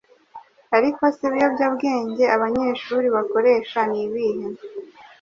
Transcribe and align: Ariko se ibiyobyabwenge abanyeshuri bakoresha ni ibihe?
Ariko 0.77 1.01
se 1.15 1.21
ibiyobyabwenge 1.29 2.23
abanyeshuri 2.35 3.07
bakoresha 3.15 3.79
ni 3.91 3.99
ibihe? 4.05 4.47